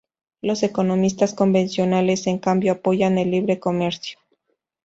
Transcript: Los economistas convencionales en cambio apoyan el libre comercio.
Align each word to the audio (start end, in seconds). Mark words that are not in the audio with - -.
Los 0.41 0.63
economistas 0.63 1.35
convencionales 1.35 2.25
en 2.25 2.39
cambio 2.39 2.71
apoyan 2.71 3.19
el 3.19 3.29
libre 3.29 3.59
comercio. 3.59 4.17